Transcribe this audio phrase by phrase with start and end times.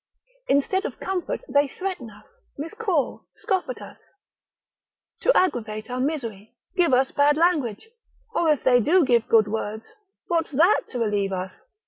[0.47, 2.25] Instead of comfort they threaten us,
[2.57, 3.99] miscall, scoff at us,
[5.19, 7.87] to aggravate our misery, give us bad language,
[8.33, 9.93] or if they do give good words,
[10.27, 11.65] what's that to relieve us?